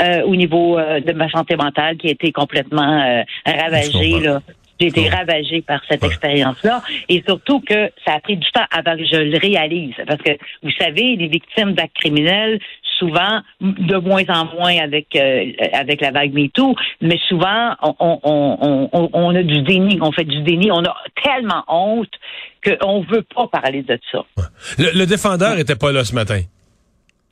euh, 0.00 0.22
au 0.22 0.34
niveau 0.34 0.78
euh, 0.78 1.00
de 1.00 1.12
ma 1.12 1.28
santé 1.28 1.54
mentale 1.54 1.98
qui 1.98 2.08
a 2.08 2.12
été 2.12 2.32
complètement 2.32 3.02
euh, 3.02 3.22
ravagée. 3.44 4.20
Là. 4.20 4.40
J'ai 4.80 4.86
été 4.86 5.08
ravagée 5.10 5.60
par 5.60 5.82
cette 5.86 6.02
expérience-là 6.02 6.82
et 7.10 7.22
surtout 7.28 7.60
que 7.60 7.90
ça 8.04 8.14
a 8.14 8.20
pris 8.20 8.38
du 8.38 8.50
temps 8.52 8.64
avant 8.70 8.96
que 8.96 9.04
je 9.04 9.16
le 9.16 9.38
réalise. 9.38 9.94
Parce 10.06 10.22
que, 10.22 10.32
vous 10.62 10.72
savez, 10.80 11.14
les 11.16 11.28
victimes 11.28 11.74
d'actes 11.74 11.94
criminels, 11.94 12.58
souvent, 12.98 13.42
de 13.60 13.96
moins 13.98 14.24
en 14.28 14.46
moins 14.46 14.78
avec 14.78 15.14
avec 15.74 16.00
la 16.00 16.10
vague 16.10 16.32
MeToo, 16.32 16.74
mais 17.02 17.18
souvent, 17.28 17.76
on, 17.82 17.94
on, 18.00 18.88
on, 18.92 19.10
on, 19.12 19.34
a 19.36 19.42
du 19.42 19.60
déni, 19.62 19.98
on 20.00 20.10
fait 20.10 20.24
du 20.24 20.40
déni, 20.40 20.72
on 20.72 20.84
a 20.84 20.96
tellement 21.22 21.64
honte 21.68 22.12
qu'on 22.64 23.02
veut 23.02 23.22
pas 23.22 23.46
parler 23.48 23.82
de 23.82 23.98
ça. 24.10 24.24
Le, 24.78 24.98
le 24.98 25.06
défendeur 25.06 25.58
était 25.58 25.76
pas 25.76 25.92
là 25.92 26.02
ce 26.02 26.14
matin. 26.14 26.40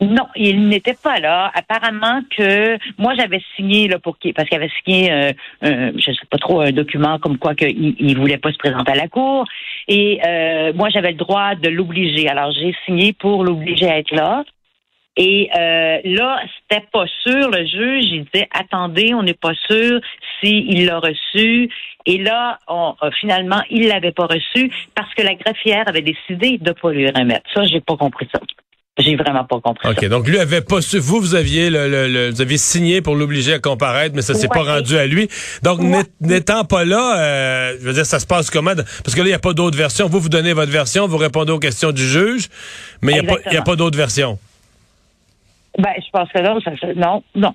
Non, 0.01 0.27
il 0.35 0.69
n'était 0.69 0.95
pas 0.95 1.21
là. 1.21 1.51
Apparemment 1.55 2.23
que 2.35 2.79
moi 2.97 3.15
j'avais 3.15 3.43
signé 3.55 3.87
là 3.87 3.99
pour 3.99 4.17
parce 4.35 4.49
qu'il 4.49 4.57
avait 4.57 4.71
signé 4.83 5.13
euh, 5.13 5.33
je 5.63 6.13
sais 6.13 6.27
pas 6.31 6.39
trop 6.39 6.63
un 6.63 6.73
document 6.73 7.19
comme 7.19 7.37
quoi 7.37 7.55
qu'il 7.55 7.97
il 7.99 8.17
voulait 8.17 8.39
pas 8.39 8.51
se 8.51 8.57
présenter 8.57 8.93
à 8.93 8.95
la 8.95 9.09
cour 9.09 9.45
et 9.89 10.21
euh, 10.27 10.73
moi 10.75 10.89
j'avais 10.89 11.11
le 11.11 11.19
droit 11.19 11.55
de 11.55 11.69
l'obliger. 11.69 12.29
Alors 12.29 12.51
j'ai 12.53 12.75
signé 12.87 13.13
pour 13.13 13.45
l'obliger 13.45 13.91
à 13.91 13.99
être 13.99 14.15
là. 14.15 14.45
Et 15.17 15.51
euh, 15.55 15.99
là, 16.05 16.41
c'était 16.63 16.87
pas 16.91 17.05
sûr. 17.23 17.51
Le 17.51 17.67
juge, 17.67 18.05
il 18.11 18.25
disait 18.33 18.49
attendez, 18.59 19.13
on 19.13 19.23
n'est 19.23 19.35
pas 19.35 19.53
sûr 19.69 20.01
s'il 20.41 20.87
l'a 20.87 20.99
reçu. 20.99 21.69
Et 22.07 22.17
là, 22.17 22.59
on, 22.69 22.95
finalement, 23.21 23.61
il 23.69 23.89
l'avait 23.89 24.13
pas 24.13 24.27
reçu 24.27 24.73
parce 24.95 25.13
que 25.15 25.23
la 25.23 25.35
greffière 25.35 25.87
avait 25.89 26.01
décidé 26.01 26.57
de 26.57 26.73
pas 26.73 26.91
lui 26.93 27.11
remettre. 27.11 27.51
Ça, 27.53 27.65
j'ai 27.65 27.81
pas 27.81 27.97
compris 27.99 28.29
ça. 28.33 28.41
J'ai 29.01 29.17
vraiment 29.17 29.45
pas 29.45 29.61
compris. 29.61 29.89
OK, 29.89 30.05
donc 30.07 30.29
lui 30.29 30.39
avait 30.39 30.61
pas 30.61 30.81
su. 30.81 30.99
Vous, 30.99 31.21
vous 31.21 31.35
aviez 31.35 31.71
le, 31.71 32.31
vous 32.31 32.41
aviez 32.41 32.59
signé 32.59 33.01
pour 33.01 33.17
l'obliger 33.17 33.55
à 33.55 33.59
comparaître, 33.59 34.15
mais 34.15 34.23
ça 34.23 34.35
s'est 34.35 34.49
pas 34.49 34.63
rendu 34.63 34.97
à 34.97 35.07
lui. 35.07 35.29
Donc, 35.63 35.81
n'étant 36.21 36.65
pas 36.65 36.85
là, 36.85 37.19
euh, 37.19 37.77
je 37.81 37.87
veux 37.87 37.93
dire, 37.93 38.07
ça 38.07 38.19
se 38.19 38.27
passe 38.27 38.51
comment? 38.51 38.75
Parce 38.75 39.15
que 39.15 39.21
là, 39.21 39.27
il 39.27 39.31
n'y 39.31 39.35
a 39.35 39.39
pas 39.39 39.53
d'autre 39.53 39.77
version. 39.77 40.09
Vous, 40.09 40.21
vous 40.21 40.29
donnez 40.29 40.53
votre 40.53 40.73
version, 40.73 41.07
vous 41.07 41.17
répondez 41.17 41.53
aux 41.53 41.59
questions 41.59 41.93
du 41.93 42.07
juge, 42.07 42.49
mais 43.03 43.13
il 43.17 43.51
n'y 43.51 43.57
a, 43.57 43.63
pas 43.63 43.77
d'autre 43.77 43.97
version. 43.97 44.39
Ben, 45.81 45.95
je 45.97 46.11
pense 46.13 46.29
que 46.31 46.41
non, 46.41 46.61
ça, 46.61 46.73
non, 46.95 47.23
non. 47.35 47.55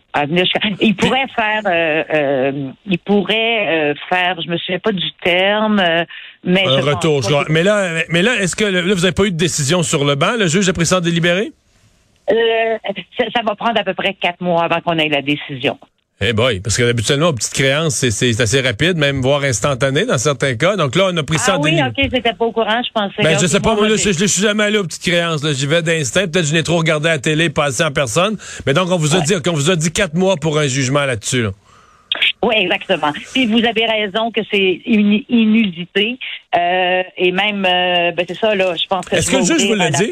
Il 0.81 0.95
pourrait 0.95 1.27
faire, 1.35 1.61
euh, 1.67 2.03
euh, 2.11 2.71
il 2.87 2.97
pourrait 2.97 3.91
euh, 3.91 3.93
faire, 4.09 4.41
je 4.41 4.49
me 4.49 4.57
souviens 4.57 4.79
pas 4.79 4.91
du 4.91 5.11
terme, 5.23 5.79
mais 6.43 6.65
un 6.65 6.81
retour. 6.81 7.21
Mais 7.49 7.61
là, 7.61 8.01
mais 8.09 8.23
là, 8.23 8.33
est-ce 8.41 8.55
que 8.55 8.65
là, 8.65 8.81
vous 8.81 9.01
n'avez 9.01 9.11
pas 9.11 9.25
eu 9.25 9.31
de 9.31 9.37
décision 9.37 9.83
sur 9.83 10.05
le 10.05 10.15
banc? 10.15 10.37
Le 10.39 10.47
juge 10.47 10.67
a 10.69 10.73
pris 10.73 10.87
ça 10.87 10.97
en 10.97 11.01
délibéré? 11.01 11.51
Ça, 12.27 13.25
ça, 13.35 13.41
va 13.45 13.53
prendre 13.53 13.79
à 13.79 13.83
peu 13.83 13.93
près 13.93 14.15
quatre 14.15 14.41
mois 14.41 14.63
avant 14.63 14.81
qu'on 14.81 14.97
ait 14.97 15.09
la 15.09 15.21
décision. 15.21 15.77
Eh 16.21 16.31
boy, 16.31 16.61
parce 16.61 16.77
que 16.77 16.83
habituellement, 16.83 17.27
aux 17.27 17.33
petites 17.33 17.53
créances, 17.53 17.95
c'est 17.95 18.39
assez 18.39 18.61
rapide, 18.61 18.95
même 18.95 19.21
voire 19.21 19.43
instantané 19.43 20.05
dans 20.05 20.17
certains 20.17 20.55
cas. 20.55 20.77
Donc 20.77 20.95
là, 20.95 21.09
on 21.11 21.17
a 21.17 21.23
pris 21.23 21.37
ça 21.37 21.55
ah, 21.55 21.59
oui, 21.61 21.77
OK, 21.81 22.07
c'était 22.09 22.31
pas 22.31 22.45
au 22.45 22.53
courant, 22.53 22.81
je 22.87 22.91
pensais. 22.93 23.21
Ben, 23.21 23.37
je 23.37 23.45
sais 23.47 23.59
pas, 23.59 23.75
moi, 23.75 23.89
je, 23.89 23.95
je, 23.97 24.25
suis 24.25 24.41
jamais 24.41 24.63
allé 24.63 24.77
aux 24.77 24.85
petites 24.85 25.01
créances. 25.01 25.45
J'y 25.45 25.67
vais 25.67 25.81
d'instinct. 25.81 26.21
Peut-être 26.27 26.43
que 26.43 26.47
je 26.47 26.53
n'ai 26.53 26.63
trop 26.63 26.77
regardé 26.77 27.09
à 27.09 27.13
la 27.13 27.19
télé, 27.19 27.49
passé 27.49 27.83
en 27.83 27.91
personne. 27.91 28.37
Mais 28.65 28.73
donc, 28.73 28.91
on 28.91 28.97
vous 28.97 29.13
a 29.13 29.19
dit, 29.19 29.33
qu'on 29.41 29.51
vous 29.51 29.69
a 29.69 29.75
dit 29.75 29.91
quatre 29.91 30.13
mois 30.13 30.37
pour 30.37 30.57
un 30.57 30.67
jugement 30.67 31.03
là-dessus. 31.03 31.47
Oui, 32.41 32.55
exactement. 32.59 33.11
Puis 33.33 33.45
vous 33.47 33.65
avez 33.65 33.85
raison 33.85 34.31
que 34.31 34.39
c'est 34.49 34.81
une 34.85 35.21
inusité. 35.27 36.17
Euh, 36.55 37.03
et 37.17 37.33
même, 37.33 37.65
euh, 37.65 38.11
ben 38.11 38.25
c'est 38.25 38.37
ça, 38.37 38.55
là, 38.55 38.73
je 38.81 38.87
pense 38.87 39.05
que... 39.05 39.17
Est-ce 39.17 39.29
que 39.29 39.35
le 39.35 39.43
juge 39.43 39.67
vous 39.67 39.73
l'a 39.73 39.91
dit? 39.91 40.11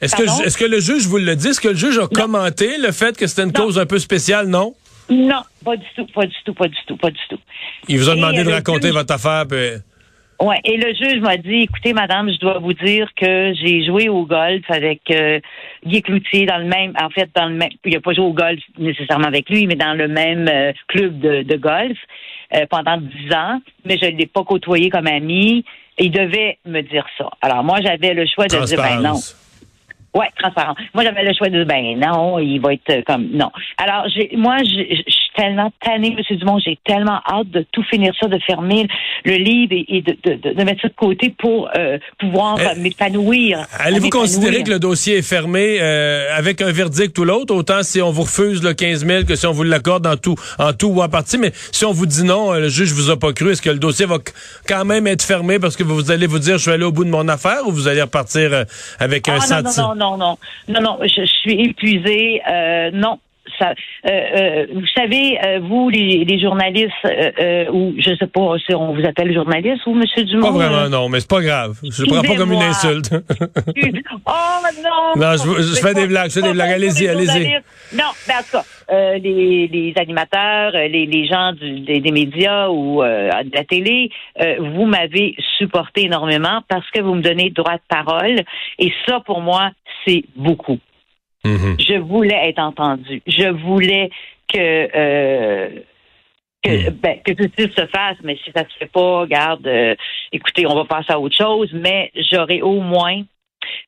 Est-ce 0.00 0.14
que, 0.14 0.46
est 0.46 0.56
que 0.56 0.64
le 0.64 0.80
juge 0.80 1.06
vous 1.06 1.16
l'a 1.16 1.34
dit? 1.34 1.48
Est-ce 1.48 1.60
que 1.60 1.68
le 1.68 1.74
juge 1.74 1.98
a 1.98 2.06
commenté 2.06 2.78
le 2.78 2.92
fait 2.92 3.16
que 3.16 3.26
c'était 3.26 3.42
une 3.42 3.52
cause 3.52 3.76
un 3.78 3.86
peu 3.86 3.98
spéciale? 3.98 4.46
Non? 4.46 4.74
Non, 5.10 5.42
pas 5.64 5.76
du 5.76 5.86
tout, 5.96 6.06
pas 6.06 6.26
du 6.26 6.36
tout, 6.44 6.54
pas 6.54 6.68
du 6.68 6.76
tout, 6.86 6.96
pas 6.96 7.10
du 7.10 7.20
tout. 7.28 7.38
Il 7.88 7.98
vous 7.98 8.08
a 8.08 8.14
demandé 8.14 8.44
de 8.44 8.50
raconter 8.50 8.88
juge- 8.88 8.94
votre 8.94 9.12
affaire. 9.14 9.44
puis- 9.48 9.80
Ouais, 10.40 10.56
et 10.64 10.78
le 10.78 10.94
juge 10.94 11.20
m'a 11.20 11.36
dit, 11.36 11.62
écoutez, 11.64 11.92
madame, 11.92 12.30
je 12.32 12.38
dois 12.38 12.58
vous 12.60 12.72
dire 12.72 13.08
que 13.14 13.52
j'ai 13.60 13.84
joué 13.84 14.08
au 14.08 14.24
golf 14.24 14.62
avec 14.70 15.02
euh, 15.10 15.38
Guy 15.84 16.00
Cloutier 16.00 16.46
dans 16.46 16.56
le 16.56 16.64
même, 16.64 16.94
en 16.98 17.10
fait, 17.10 17.28
dans 17.34 17.44
le 17.46 17.56
même, 17.56 17.68
il 17.84 17.94
a 17.96 18.00
pas 18.00 18.14
joué 18.14 18.24
au 18.24 18.32
golf 18.32 18.58
nécessairement 18.78 19.26
avec 19.26 19.50
lui, 19.50 19.66
mais 19.66 19.74
dans 19.74 19.92
le 19.92 20.08
même 20.08 20.48
euh, 20.48 20.72
club 20.88 21.20
de, 21.20 21.42
de 21.42 21.56
golf 21.56 21.98
euh, 22.54 22.64
pendant 22.70 22.96
dix 22.96 23.34
ans, 23.34 23.60
mais 23.84 23.98
je 24.00 24.06
ne 24.06 24.16
l'ai 24.16 24.26
pas 24.26 24.42
côtoyé 24.44 24.88
comme 24.88 25.08
ami. 25.08 25.62
Il 25.98 26.10
devait 26.10 26.56
me 26.64 26.80
dire 26.80 27.04
ça. 27.18 27.28
Alors 27.42 27.62
moi, 27.62 27.80
j'avais 27.82 28.14
le 28.14 28.24
choix 28.26 28.46
de 28.46 28.52
dire 28.64 28.78
ben 28.96 29.02
non. 29.02 29.14
Ouais, 30.14 30.26
transparent. 30.38 30.74
Moi, 30.94 31.04
j'avais 31.04 31.22
le 31.24 31.32
choix 31.34 31.48
de 31.48 31.62
ben 31.64 31.96
non, 31.98 32.38
il 32.40 32.58
va 32.60 32.72
être 32.72 32.90
euh, 32.90 33.02
comme 33.06 33.28
non. 33.32 33.50
Alors, 33.78 34.06
j'ai, 34.14 34.30
moi, 34.36 34.56
je 34.58 34.82
suis 35.08 35.30
tellement 35.36 35.70
tannée, 35.84 36.14
Monsieur 36.18 36.36
Dumont, 36.36 36.58
j'ai 36.58 36.78
tellement 36.84 37.20
hâte 37.28 37.48
de 37.50 37.64
tout 37.70 37.84
finir 37.84 38.12
ça, 38.20 38.26
de 38.26 38.38
fermer 38.40 38.88
le 39.24 39.34
livre 39.34 39.72
et, 39.72 39.84
et 39.98 40.02
de, 40.02 40.16
de, 40.24 40.52
de, 40.52 40.64
mettre 40.64 40.82
ça 40.82 40.88
de 40.88 40.94
côté 40.94 41.32
pour 41.38 41.70
euh, 41.76 41.98
pouvoir 42.18 42.56
Eh, 42.60 42.66
euh, 42.66 42.82
m'épanouir. 42.82 43.64
Allez-vous 43.78 44.10
considérer 44.10 44.64
que 44.64 44.70
le 44.70 44.78
dossier 44.80 45.18
est 45.18 45.22
fermé 45.22 45.78
euh, 45.80 46.26
avec 46.36 46.60
un 46.60 46.72
verdict 46.72 47.16
ou 47.18 47.24
l'autre, 47.24 47.54
autant 47.54 47.82
si 47.82 48.02
on 48.02 48.10
vous 48.10 48.22
refuse 48.22 48.62
le 48.64 48.74
15 48.74 49.06
000 49.06 49.24
que 49.24 49.36
si 49.36 49.46
on 49.46 49.52
vous 49.52 49.62
l'accorde 49.62 50.06
en 50.06 50.16
tout, 50.16 50.34
en 50.58 50.72
tout 50.72 50.88
ou 50.88 51.02
en 51.02 51.08
partie, 51.08 51.38
mais 51.38 51.52
si 51.72 51.84
on 51.84 51.92
vous 51.92 52.06
dit 52.06 52.24
non, 52.24 52.52
euh, 52.52 52.60
le 52.60 52.68
juge 52.68 52.92
vous 52.92 53.10
a 53.10 53.16
pas 53.18 53.32
cru, 53.32 53.52
est-ce 53.52 53.62
que 53.62 53.70
le 53.70 53.78
dossier 53.78 54.06
va 54.06 54.18
quand 54.66 54.84
même 54.84 55.06
être 55.06 55.22
fermé 55.22 55.58
parce 55.60 55.76
que 55.76 55.84
vous 55.84 56.10
allez 56.10 56.26
vous 56.26 56.40
dire 56.40 56.58
je 56.58 56.62
suis 56.62 56.70
allé 56.72 56.84
au 56.84 56.92
bout 56.92 57.04
de 57.04 57.10
mon 57.10 57.28
affaire 57.28 57.66
ou 57.66 57.70
vous 57.70 57.86
allez 57.86 58.02
repartir 58.02 58.52
euh, 58.52 58.64
avec 58.98 59.28
un 59.28 59.38
Ah, 59.40 59.62
non, 59.62 59.70
sentiment? 59.70 59.94
Non, 60.00 60.16
non, 60.16 60.34
non, 60.68 60.80
non, 60.80 60.98
je, 61.02 61.20
je 61.22 61.34
suis 61.42 61.60
épuisée. 61.68 62.40
Euh, 62.50 62.90
non. 62.92 63.18
Ça, 63.58 63.70
euh, 63.70 64.08
euh, 64.08 64.66
vous 64.74 64.86
savez, 64.96 65.36
euh, 65.44 65.58
vous, 65.60 65.88
les, 65.90 66.24
les 66.24 66.38
journalistes, 66.40 66.92
euh, 67.04 67.30
euh, 67.40 67.64
ou 67.72 67.94
je 67.98 68.14
sais 68.14 68.26
pas 68.28 68.54
si 68.64 68.74
on 68.74 68.92
vous 68.94 69.04
appelle 69.04 69.34
journaliste 69.34 69.84
ou 69.86 69.94
Monsieur 69.94 70.22
Dumont. 70.24 70.46
Pas 70.52 70.52
vraiment, 70.52 70.76
euh, 70.84 70.88
non, 70.88 71.08
mais 71.08 71.18
c'est 71.20 71.28
pas 71.28 71.40
grave. 71.42 71.72
Je 71.82 72.02
le 72.04 72.08
prends 72.12 72.22
pas 72.22 72.36
comme 72.36 72.52
une 72.52 72.62
insulte. 72.62 73.10
Oh 74.26 74.66
non! 74.84 75.20
Non, 75.20 75.32
je 75.36 75.80
fais 75.80 75.94
des 75.94 76.06
blagues, 76.06 76.30
je 76.30 76.34
fais 76.40 76.46
des 76.46 76.52
blagues. 76.52 76.70
Allez-y, 76.72 77.08
allez-y. 77.08 77.54
Non, 77.96 78.04
ben, 78.28 78.34
en 78.38 78.42
tout 78.42 78.50
cas, 78.52 78.64
euh, 78.92 79.18
les, 79.18 79.66
les 79.68 79.92
animateurs, 79.96 80.72
les, 80.72 81.06
les 81.06 81.26
gens 81.26 81.52
du- 81.52 81.80
des, 81.80 82.00
des 82.00 82.12
médias 82.12 82.68
ou 82.68 83.02
euh, 83.02 83.30
de 83.42 83.50
la 83.54 83.64
télé, 83.64 84.10
euh, 84.40 84.56
vous 84.60 84.84
m'avez 84.86 85.34
supporté 85.58 86.04
énormément 86.04 86.60
parce 86.68 86.88
que 86.90 87.00
vous 87.00 87.14
me 87.14 87.22
donnez 87.22 87.50
droit 87.50 87.74
de 87.74 87.80
parole. 87.88 88.40
Et 88.78 88.92
ça, 89.06 89.20
pour 89.24 89.40
moi, 89.40 89.70
beaucoup. 90.36 90.78
Mhm. 91.44 91.76
Je 91.78 91.98
voulais 91.98 92.48
être 92.50 92.58
entendue. 92.60 93.22
Je 93.26 93.48
voulais 93.48 94.10
que... 94.52 94.88
euh, 94.96 95.68
que, 96.62 96.90
Hmm. 96.90 96.94
ben, 97.02 97.18
que 97.24 97.32
justice 97.42 97.74
se 97.74 97.86
fasse, 97.86 98.18
mais 98.22 98.36
si 98.44 98.50
ça 98.54 98.64
se 98.68 98.76
fait 98.78 98.92
pas, 98.92 99.20
regarde, 99.20 99.66
euh, 99.66 99.94
écoutez, 100.30 100.66
on 100.66 100.74
va 100.74 100.84
passer 100.84 101.10
à 101.10 101.18
autre 101.18 101.34
chose, 101.34 101.70
mais 101.72 102.12
j'aurais 102.30 102.60
au 102.60 102.82
moins 102.82 103.22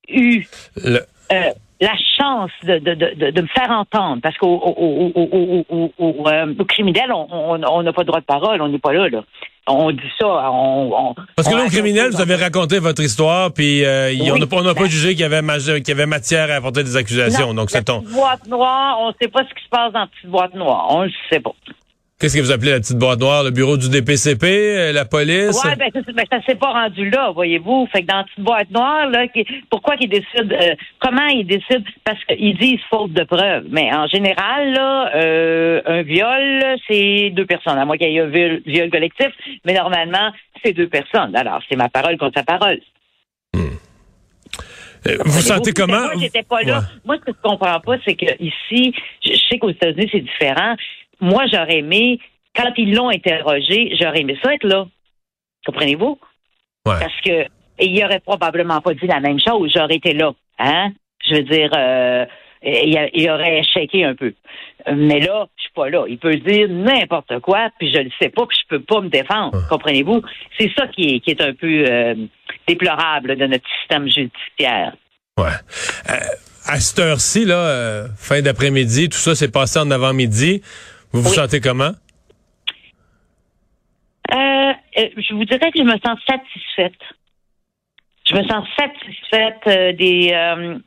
eu 0.08 0.46
Le- 0.82 1.00
euh, 1.32 1.50
la 1.82 1.92
chance 2.18 2.50
de, 2.62 2.78
de, 2.78 2.94
de, 2.94 3.14
de- 3.14 3.30
de 3.30 3.42
me 3.42 3.46
faire 3.48 3.70
entendre, 3.70 4.22
parce 4.22 4.38
qu'au 4.38 4.54
au, 4.56 6.64
criminel, 6.64 7.12
on 7.12 7.82
n'a 7.82 7.92
pas 7.92 8.04
de 8.04 8.06
droit 8.06 8.20
de 8.20 8.24
parole, 8.24 8.62
on 8.62 8.68
n'est 8.68 8.78
pas 8.78 8.94
là, 8.94 9.06
là. 9.10 9.22
On 9.68 9.92
dit 9.92 10.00
ça, 10.18 10.26
on... 10.50 10.90
on 10.92 11.14
Parce 11.36 11.48
que 11.48 11.54
là, 11.54 11.64
au 11.66 11.68
criminel, 11.68 12.10
vous 12.10 12.20
avez 12.20 12.34
raconté 12.34 12.80
votre 12.80 13.00
histoire, 13.02 13.52
puis 13.52 13.84
euh, 13.84 14.12
on 14.20 14.32
Oui. 14.32 14.40
n'a 14.40 14.46
pas, 14.46 14.56
on 14.56 14.62
n'a 14.62 14.74
pas 14.74 14.86
jugé 14.86 15.10
qu'il 15.10 15.20
y, 15.20 15.24
avait 15.24 15.40
qu'il 15.40 15.88
y 15.88 15.92
avait 15.92 16.06
matière 16.06 16.50
à 16.50 16.54
apporter 16.54 16.82
des 16.82 16.96
accusations. 16.96 17.48
Non, 17.48 17.62
donc, 17.62 17.70
la 17.72 17.78
c'est 17.78 17.84
ton. 17.84 18.00
boîte 18.00 18.46
noire, 18.48 18.96
on 19.00 19.08
ne 19.08 19.12
sait 19.22 19.28
pas 19.28 19.42
ce 19.48 19.54
qui 19.54 19.62
se 19.64 19.68
passe 19.70 19.92
dans 19.92 20.00
la 20.00 20.06
petite 20.08 20.30
boîte 20.30 20.54
noire. 20.54 20.86
On 20.90 21.02
ne 21.02 21.06
le 21.06 21.12
sait 21.30 21.38
pas. 21.40 21.52
Qu'est-ce 22.22 22.36
que 22.36 22.42
vous 22.42 22.52
appelez 22.52 22.70
la 22.70 22.78
petite 22.78 22.98
boîte 22.98 23.18
noire? 23.18 23.42
Le 23.42 23.50
bureau 23.50 23.76
du 23.76 23.90
DPCP, 23.90 24.44
euh, 24.44 24.92
la 24.92 25.04
police? 25.04 25.60
Ouais, 25.64 25.74
ben, 25.74 25.90
ça, 25.92 26.12
ben, 26.12 26.24
ça 26.30 26.40
s'est 26.46 26.54
pas 26.54 26.70
rendu 26.70 27.10
là, 27.10 27.32
voyez-vous. 27.32 27.88
Fait 27.90 28.02
que 28.02 28.06
dans 28.06 28.18
la 28.18 28.22
petite 28.22 28.44
boîte 28.44 28.70
noire, 28.70 29.08
là, 29.10 29.26
pourquoi 29.68 29.96
qu'ils 29.96 30.08
décident, 30.08 30.54
euh, 30.54 30.76
comment 31.00 31.26
ils 31.26 31.44
décident, 31.44 31.82
parce 32.04 32.24
qu'ils 32.26 32.56
disent 32.56 32.78
faute 32.88 33.12
de 33.12 33.24
preuve. 33.24 33.64
Mais 33.70 33.92
en 33.92 34.06
général, 34.06 34.72
là, 34.72 35.10
euh, 35.16 35.80
un 35.84 36.02
viol, 36.02 36.76
c'est 36.86 37.30
deux 37.30 37.44
personnes, 37.44 37.76
à 37.76 37.84
moins 37.84 37.96
qu'il 37.96 38.12
y 38.12 38.16
ait 38.16 38.20
un 38.20 38.26
viol, 38.26 38.62
viol 38.66 38.88
collectif, 38.88 39.30
mais 39.64 39.74
normalement, 39.74 40.30
c'est 40.64 40.74
deux 40.74 40.86
personnes. 40.88 41.34
Alors, 41.34 41.60
c'est 41.68 41.74
ma 41.74 41.88
parole 41.88 42.16
contre 42.18 42.38
sa 42.38 42.44
parole. 42.44 42.78
Euh, 45.08 45.16
vous 45.24 45.40
sentez 45.40 45.72
Comprenez-vous? 45.72 45.92
comment? 45.92 46.14
Moi, 46.14 46.22
j'étais 46.22 46.42
pas 46.44 46.62
là. 46.62 46.78
Ouais. 46.78 46.84
Moi, 47.04 47.16
ce 47.18 47.32
que 47.32 47.36
je 47.36 47.42
comprends 47.42 47.80
pas, 47.80 47.96
c'est 48.04 48.14
que 48.14 48.40
ici, 48.40 48.94
je 49.24 49.32
sais 49.50 49.58
qu'aux 49.58 49.70
États-Unis, 49.70 50.08
c'est 50.12 50.20
différent. 50.20 50.76
Moi, 51.20 51.44
j'aurais 51.52 51.78
aimé, 51.78 52.18
quand 52.54 52.72
ils 52.76 52.94
l'ont 52.94 53.08
interrogé, 53.08 53.94
j'aurais 54.00 54.20
aimé 54.20 54.38
ça 54.42 54.54
être 54.54 54.64
là. 54.64 54.86
Comprenez-vous? 55.66 56.18
Ouais. 56.86 56.98
Parce 56.98 57.20
que 57.24 57.46
il 57.78 58.04
aurait 58.04 58.20
probablement 58.20 58.80
pas 58.80 58.94
dit 58.94 59.06
la 59.06 59.20
même 59.20 59.38
chose. 59.40 59.72
J'aurais 59.74 59.96
été 59.96 60.12
là. 60.12 60.32
Hein? 60.58 60.92
Je 61.24 61.36
veux 61.36 61.42
dire, 61.42 61.70
euh, 61.76 62.24
il, 62.62 63.30
aurait 63.30 63.62
shaké 63.62 64.04
un 64.04 64.14
peu. 64.14 64.34
Mais 64.92 65.20
là, 65.20 65.46
je 65.56 65.62
suis 65.62 65.72
pas 65.74 65.88
là. 65.88 66.04
Il 66.08 66.18
peut 66.18 66.36
dire 66.36 66.68
n'importe 66.68 67.40
quoi, 67.40 67.70
puis 67.78 67.92
je 67.92 67.98
le 67.98 68.10
sais 68.20 68.28
pas, 68.28 68.46
puis 68.46 68.58
je 68.62 68.76
peux 68.76 68.82
pas 68.82 69.00
me 69.00 69.08
défendre. 69.08 69.66
Comprenez-vous? 69.68 70.22
C'est 70.58 70.70
ça 70.76 70.86
qui 70.88 71.14
est, 71.14 71.20
qui 71.20 71.30
est 71.30 71.40
un 71.40 71.54
peu 71.54 71.84
euh, 71.88 72.14
déplorable 72.66 73.36
de 73.36 73.46
notre 73.46 73.64
système 73.80 74.08
judiciaire. 74.08 74.94
Ouais. 75.38 75.46
Euh, 76.10 76.14
à 76.66 76.80
cette 76.80 76.98
heure-ci, 76.98 77.44
là, 77.44 78.06
fin 78.16 78.40
d'après-midi, 78.40 79.08
tout 79.08 79.18
ça 79.18 79.34
s'est 79.34 79.50
passé 79.50 79.78
en 79.78 79.90
avant-midi. 79.90 80.62
Vous 81.12 81.20
vous 81.22 81.28
Oui. 81.28 81.34
sentez 81.34 81.60
comment? 81.60 81.92
Euh, 84.32 84.72
euh, 84.98 85.08
je 85.16 85.34
vous 85.34 85.44
dirais 85.44 85.70
que 85.70 85.78
je 85.78 85.82
me 85.82 85.98
sens 86.04 86.18
satisfaite. 86.26 86.98
Je 88.26 88.34
me 88.34 88.42
sens 88.48 88.66
satisfaite 88.78 89.60
euh, 89.66 89.92
des 89.92 90.30
euh, 90.32 90.78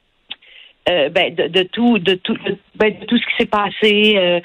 euh, 0.90 1.10
ben, 1.10 1.34
de, 1.36 1.48
de 1.48 1.64
tout 1.64 2.00
de 2.00 2.16
tout 2.16 2.34
de, 2.34 2.58
ben, 2.76 2.98
de 3.00 3.06
tout 3.06 3.18
ce 3.18 3.26
qui 3.26 3.36
s'est 3.38 3.46
passé. 3.46 4.42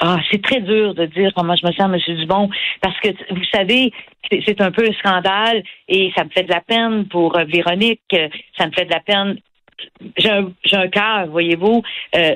ah, 0.00 0.18
c'est 0.30 0.42
très 0.42 0.60
dur 0.60 0.94
de 0.94 1.06
dire 1.06 1.30
comment 1.36 1.54
je 1.54 1.64
me 1.64 1.72
sens, 1.72 1.92
M. 2.08 2.16
Dubon, 2.16 2.50
parce 2.80 2.98
que 3.00 3.10
vous 3.32 3.44
savez, 3.52 3.92
c'est 4.30 4.60
un 4.60 4.72
peu 4.72 4.84
un 4.88 4.92
scandale 4.94 5.62
et 5.86 6.10
ça 6.16 6.24
me 6.24 6.30
fait 6.30 6.42
de 6.42 6.50
la 6.50 6.60
peine 6.60 7.06
pour 7.06 7.38
Véronique, 7.38 8.02
ça 8.58 8.66
me 8.66 8.72
fait 8.72 8.86
de 8.86 8.90
la 8.90 9.00
peine. 9.00 9.38
J'ai 10.16 10.30
un, 10.30 10.88
cœur, 10.88 11.26
voyez-vous. 11.28 11.82
Euh, 12.16 12.34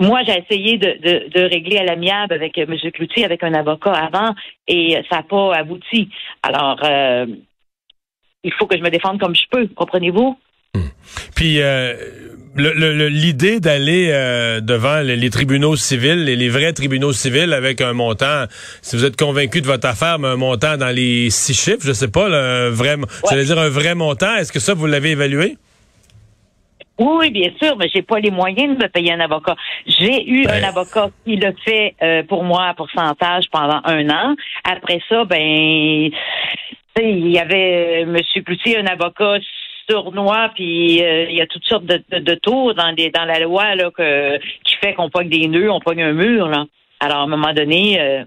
moi, 0.00 0.22
j'ai 0.26 0.38
essayé 0.38 0.76
de, 0.78 0.86
de, 1.02 1.28
de 1.30 1.40
régler 1.48 1.78
à 1.78 1.84
l'amiable 1.84 2.34
avec 2.34 2.58
euh, 2.58 2.66
M. 2.68 2.76
Cloutier, 2.92 3.24
avec 3.24 3.42
un 3.42 3.54
avocat 3.54 3.92
avant, 3.92 4.34
et 4.66 4.96
euh, 4.96 5.02
ça 5.08 5.16
n'a 5.16 5.22
pas 5.22 5.54
abouti. 5.54 6.08
Alors, 6.42 6.78
euh, 6.84 7.26
il 8.42 8.52
faut 8.52 8.66
que 8.66 8.76
je 8.76 8.82
me 8.82 8.90
défende 8.90 9.20
comme 9.20 9.34
je 9.34 9.44
peux, 9.50 9.66
comprenez-vous? 9.68 10.36
Puis 11.36 11.60
euh, 11.60 11.94
le- 12.56 12.72
le- 12.72 13.08
l'idée 13.08 13.60
d'aller 13.60 14.08
euh, 14.10 14.60
devant 14.60 15.00
les, 15.00 15.16
les 15.16 15.30
tribunaux 15.30 15.76
civils, 15.76 16.24
les, 16.24 16.34
les 16.36 16.48
vrais 16.48 16.72
tribunaux 16.72 17.12
civils, 17.12 17.52
avec 17.52 17.80
un 17.80 17.92
montant, 17.92 18.44
si 18.82 18.96
vous 18.96 19.04
êtes 19.04 19.16
convaincu 19.16 19.60
de 19.60 19.66
votre 19.66 19.86
affaire, 19.86 20.18
mais 20.18 20.28
un 20.28 20.36
montant 20.36 20.76
dans 20.76 20.94
les 20.94 21.30
six 21.30 21.54
chiffres, 21.54 21.82
je 21.82 21.92
sais 21.92 22.10
pas, 22.10 22.28
là, 22.28 22.66
un 22.66 22.70
vrai, 22.70 22.96
j'allais 23.28 23.44
dire 23.44 23.58
un 23.58 23.68
vrai 23.68 23.94
montant, 23.94 24.34
est-ce 24.36 24.52
que 24.52 24.60
ça, 24.60 24.74
vous 24.74 24.86
l'avez 24.86 25.10
évalué? 25.10 25.56
Oui, 26.98 27.30
bien 27.30 27.50
sûr, 27.60 27.76
mais 27.76 27.88
j'ai 27.92 28.02
pas 28.02 28.20
les 28.20 28.30
moyens 28.30 28.76
de 28.78 28.84
me 28.84 28.88
payer 28.88 29.12
un 29.12 29.20
avocat. 29.20 29.56
J'ai 29.86 30.28
eu 30.28 30.44
Ben. 30.44 30.62
un 30.62 30.68
avocat 30.68 31.10
qui 31.24 31.36
le 31.36 31.52
fait 31.64 31.94
euh, 32.02 32.22
pour 32.22 32.44
moi 32.44 32.68
à 32.68 32.74
pourcentage 32.74 33.46
pendant 33.50 33.80
un 33.84 34.08
an. 34.10 34.36
Après 34.62 35.00
ça, 35.08 35.24
ben, 35.24 36.10
il 37.00 37.30
y 37.30 37.38
avait 37.38 38.04
euh, 38.04 38.06
Monsieur 38.06 38.42
Cloutier, 38.42 38.78
un 38.78 38.86
avocat 38.86 39.38
sournois, 39.90 40.50
puis 40.54 41.02
euh, 41.02 41.26
il 41.28 41.36
y 41.36 41.40
a 41.40 41.46
toutes 41.46 41.64
sortes 41.64 41.84
de, 41.84 42.02
de, 42.10 42.20
de 42.20 42.34
tours 42.36 42.74
dans, 42.74 42.92
des, 42.94 43.10
dans 43.10 43.24
la 43.24 43.40
loi 43.40 43.74
là, 43.74 43.90
que, 43.90 44.38
qui 44.38 44.76
fait 44.76 44.94
qu'on 44.94 45.10
pogne 45.10 45.28
des 45.28 45.48
nœuds, 45.48 45.72
on 45.72 45.80
pogne 45.80 46.02
un 46.02 46.12
mur. 46.12 46.48
Là. 46.48 46.64
Alors, 47.00 47.18
à 47.18 47.22
un 47.22 47.26
moment 47.26 47.52
donné, 47.52 48.00
euh, 48.00 48.24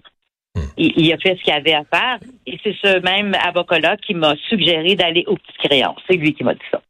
il, 0.76 0.92
il 0.98 1.14
a 1.14 1.18
fait 1.18 1.38
ce 1.38 1.44
qu'il 1.44 1.54
avait 1.54 1.74
à 1.74 1.84
faire. 1.86 2.20
Et 2.46 2.60
c'est 2.64 2.76
ce 2.84 3.00
même 3.00 3.34
avocat-là 3.48 3.96
qui 3.96 4.14
m'a 4.14 4.36
suggéré 4.50 4.96
d'aller 4.96 5.24
aux 5.26 5.36
petites 5.38 5.58
créances. 5.58 6.02
C'est 6.10 6.18
lui 6.18 6.34
qui 6.34 6.44
m'a 6.44 6.54
dit 6.54 6.60
ça. 6.70 6.82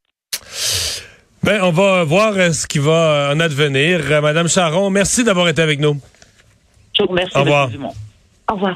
Ben, 1.43 1.61
on 1.63 1.71
va 1.71 2.03
voir 2.03 2.33
euh, 2.35 2.51
ce 2.51 2.67
qui 2.67 2.79
va 2.79 2.91
euh, 2.91 3.33
en 3.33 3.39
advenir. 3.39 4.01
Euh, 4.09 4.21
Madame 4.21 4.47
Charon, 4.47 4.89
merci 4.89 5.23
d'avoir 5.23 5.47
été 5.47 5.61
avec 5.61 5.79
nous. 5.79 5.99
Je 6.97 7.03
vous 7.03 7.09
remercie, 7.09 7.37
Au 7.37 7.41
revoir. 7.41 7.69
Au 8.49 8.53
revoir. 8.55 8.75